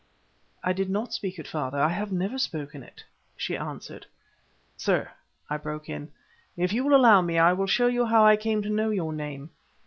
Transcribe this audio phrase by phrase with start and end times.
[0.63, 1.77] "I did not speak it, father.
[1.79, 3.03] I have never spoken it,"
[3.37, 4.07] she answered.
[4.75, 5.11] "Sir,"
[5.47, 6.11] I broke in,
[6.57, 9.13] "if you will allow me I will show you how I came to know your
[9.13, 9.51] name.